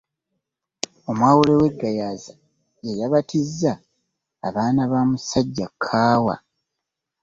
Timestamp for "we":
1.61-1.67